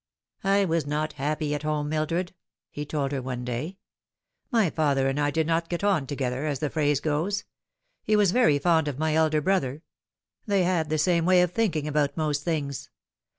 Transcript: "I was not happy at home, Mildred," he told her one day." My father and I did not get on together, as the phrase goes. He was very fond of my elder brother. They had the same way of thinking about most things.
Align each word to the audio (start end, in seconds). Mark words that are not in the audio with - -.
"I 0.43 0.65
was 0.65 0.87
not 0.87 1.13
happy 1.13 1.53
at 1.53 1.61
home, 1.61 1.87
Mildred," 1.89 2.33
he 2.71 2.87
told 2.87 3.11
her 3.11 3.21
one 3.21 3.45
day." 3.45 3.77
My 4.51 4.71
father 4.71 5.07
and 5.07 5.19
I 5.19 5.29
did 5.29 5.45
not 5.45 5.69
get 5.69 5.83
on 5.83 6.07
together, 6.07 6.47
as 6.47 6.57
the 6.57 6.71
phrase 6.71 6.99
goes. 6.99 7.43
He 8.01 8.15
was 8.15 8.31
very 8.31 8.57
fond 8.57 8.87
of 8.87 8.97
my 8.97 9.13
elder 9.13 9.41
brother. 9.41 9.83
They 10.47 10.63
had 10.63 10.89
the 10.89 10.97
same 10.97 11.25
way 11.25 11.43
of 11.43 11.51
thinking 11.53 11.87
about 11.87 12.17
most 12.17 12.43
things. 12.43 12.89